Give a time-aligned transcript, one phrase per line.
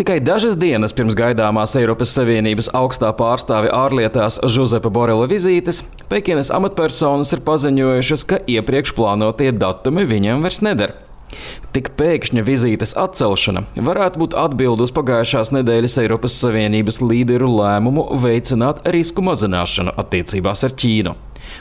[0.00, 7.34] Tikai dažas dienas pirms gaidāmās Eiropas Savienības augstā pārstāve ārlietās Žuzepa Borela vizītes, Pekinas amatpersonas
[7.36, 10.96] ir paziņojušas, ka iepriekš plānotie datumi viņam vairs neder.
[11.76, 18.80] Tik pēkšņa vizītes atcelšana varētu būt atbilde uz pagājušās nedēļas Eiropas Savienības līderu lēmumu veicināt
[18.96, 21.12] risku mazināšanu attiecībās ar Ķīnu.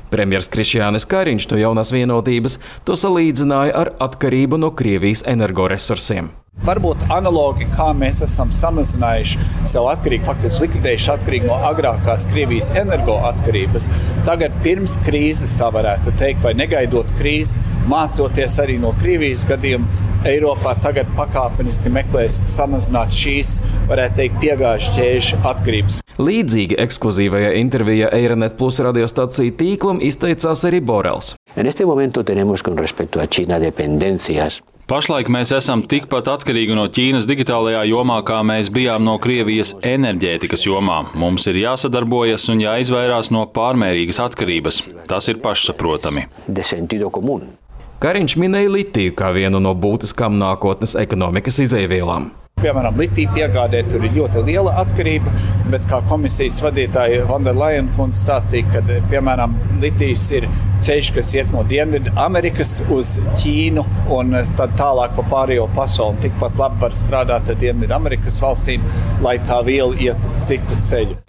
[0.09, 6.31] Premjerministrs Krišjānis Kariņš no jaunās vienotības to salīdzināja ar atkarību no Krievijas energoresursiem.
[6.59, 13.87] Varbūt analogi, kā mēs esam samazinājuši sev atkarību, faktiski likvidējuši atkarību no agrākās Krievijas energoatkarības.
[14.27, 19.87] Tagad, pirms krīzes, tā varētu teikt, vai negaidot krīzi, mācoties arī no Krievijas gadiem,
[20.27, 25.99] Eiropā tagad pakāpeniski meklēs samazināt šīs, varētu teikt, piegāžu ķēžu atkarības.
[26.19, 31.35] Līdzīgi ekskluzīvajā intervijā Eironet Plus radiostacija tīklam izteicās arī Borels.
[31.55, 36.87] En este momento tenemos con respecto a China dependencias Pašlaik mēs esam tikpat atkarīgi no
[36.89, 41.03] Ķīnas digitālajā jomā, kā mēs bijām no Krievijas enerģētikas jomā.
[41.13, 44.81] Mums ir jāsadarbojas un jāizvairās no pārmērīgas atkarības.
[45.05, 46.25] Tas ir pašsaprotami.
[47.99, 52.29] Kariņš minēja litiju kā vienu no būtiskām nākotnes ekonomikas izēvielām.
[52.63, 55.33] Piemēram, litija piegādē tur ir ļoti liela atkarība,
[55.67, 60.47] bet kā komisijas vadītāja Vanderlaina kundze stāstīja, ka piemēram litijas ir
[60.79, 63.83] ceļš, kas iet no Dienvidamerikas uz Ķīnu
[64.15, 66.23] un tad tālāk pa pārējo pasauli.
[66.29, 68.87] Tikpat labi var strādāt ar Dienvidamerikas valstīm,
[69.27, 71.19] lai tā viela iet citu ceļu.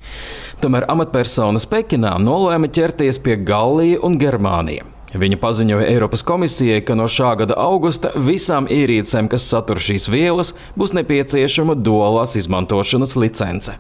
[0.63, 5.00] Tomēr amatpersonas Pekinā nolēma ķerties pie Gallija un Germānijas.
[5.11, 10.53] Viņa paziņoja Eiropas komisijai, ka no šā gada augusta visām ierīcēm, kas satur šīs vielas,
[10.79, 13.75] būs nepieciešama duālās izmantošanas licence.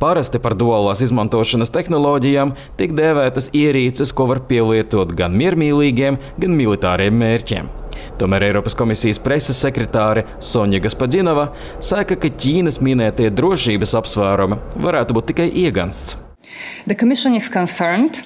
[0.00, 7.20] Parasti par duālās izmantošanas tehnoloģijām tiek dēvētas ierīces, ko var pielietot gan miermīlīgiem, gan militāriem
[7.26, 7.68] mērķiem.
[8.16, 11.50] Tomēr Eiropas komisijas preses sekretāre Sonja Gaspadzinova
[11.84, 16.16] saka, ka Ķīnas minētie drošības apsvērumi varētu būt tikai iegansts.
[16.88, 18.24] The Commission is concerned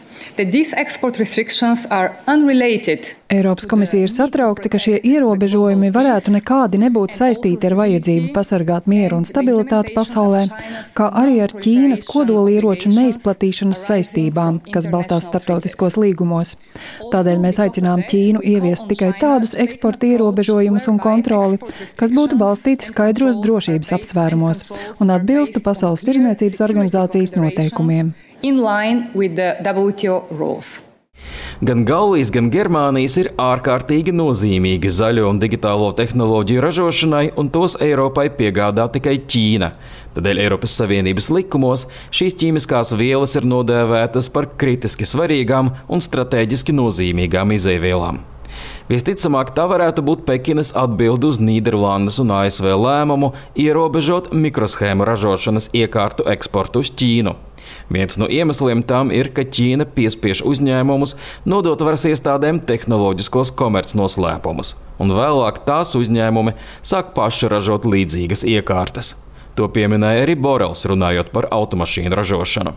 [3.35, 9.19] Eiropas komisija ir satraukta, ka šie ierobežojumi varētu nekādi nebūt saistīti ar vajadzību pasargāt mieru
[9.19, 10.45] un stabilitāti pasaulē,
[10.95, 16.55] kā arī ar Ķīnas kodolieroču neizplatīšanas saistībām, kas balstās starptautiskos līgumos.
[17.15, 21.59] Tādēļ mēs aicinām Ķīnu ieviest tikai tādus eksporta ierobežojumus un kontroli,
[21.99, 24.69] kas būtu balstīti skaidros drošības apsvērumos
[25.01, 30.91] un atbilstu Pasaules tirzniecības organizācijas noteikumiem in line with the WTO rules.
[31.65, 38.27] Gan Gaulijas, gan Germānijas ir ārkārtīgi nozīmīgi zaļo un digitālo tehnoloģiju ražošanai, un tos Eiropai
[38.37, 39.71] piegādā tikai Ķīna.
[40.17, 47.57] Tādēļ Eiropas Savienības likumos šīs ķīmiskās vielas ir nodēvētas par kritiski svarīgām un strateģiski nozīmīgām
[47.57, 48.21] izēvielām.
[48.91, 56.29] Visticamāk, tā varētu būt Pekinas atbilde uz Nīderlandes un ASV lēmumu ierobežot mikroshēmu ražošanas iekārtu
[56.35, 57.33] eksportu uz Ķīnu.
[57.93, 61.17] Viens no iemesliem tam ir, ka Ķīna piespiež uzņēmumus
[61.49, 69.15] nodot varas iestādēm tehnoloģiskos komercnoslēpumus, un vēlāk tās uzņēmumi sāk paši ražot līdzīgas iekārtas.
[69.55, 72.75] To pieminēja arī Borels, runājot par automašīnu ražošanu.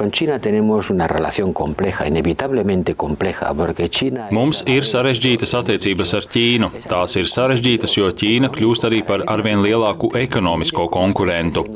[0.00, 4.28] Con China tenemos una relación compleja, inevitablemente compleja, porque China.
[4.32, 6.70] Mums ir sarežģītas attiecības ar Ķīnu.
[6.88, 11.66] Tās ir sarežģītas, jo Ķīna kļūst arī par arvien lielāku ekonomisko konkurentu.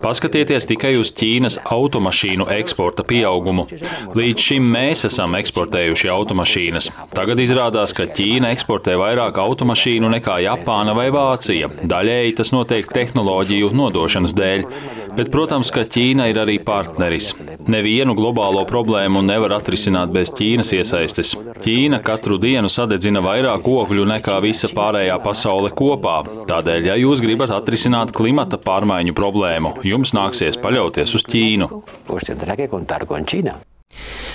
[0.00, 3.66] Paskatieties tikai uz Ķīnas automašīnu eksporta pieaugumu.
[4.16, 6.88] Līdz šim mēs esam eksportējuši automašīnas.
[7.12, 11.68] Tagad izrādās, ka Ķīna eksportē vairāk automašīnu nekā Japāna vai Vācija.
[11.84, 14.68] Daļēji tas notiek tehnoloģiju nodošanas dēļ.
[15.14, 17.34] Bet, protams, ka Ķīna ir arī partneris.
[17.74, 21.32] Nevienu globālo problēmu nevar atrisināt bez Ķīnas iesaistes.
[21.64, 26.20] Ķīna katru dienu sadedzina vairāk ogļu nekā visa pārējā pasaule kopā.
[26.50, 31.70] Tādēļ, ja jūs gribat atrisināt klimata pārmaiņu problēmu, jums nāksies paļauties uz Ķīnu.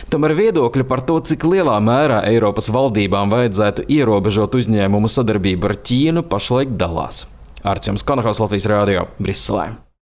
[0.09, 6.25] Tomēr viedokļi par to, cik lielā mērā Eiropas valdībām vajadzētu ierobežot uzņēmumu sadarbību ar Ķīnu,
[6.31, 7.27] pašlaik dalās.
[7.67, 9.88] Arčuns Konahaus Latvijas Rādio Briselē.